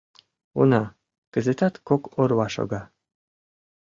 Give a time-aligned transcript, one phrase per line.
[0.59, 0.81] Уна,
[1.33, 2.81] кызытат кок орва шога.